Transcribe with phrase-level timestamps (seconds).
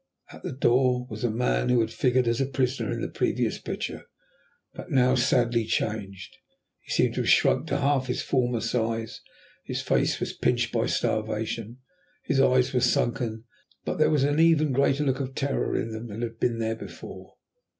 [0.31, 3.59] At the door was a man who had figured as a prisoner in the previous
[3.59, 4.05] picture,
[4.73, 6.37] but now sadly changed.
[6.79, 9.21] He seemed to have shrunk to half his former size,
[9.63, 11.81] his face was pinched by starvation,
[12.23, 13.43] his eyes were sunken,
[13.85, 16.75] but there was an even greater look of terror in them than had been there
[16.75, 17.35] before.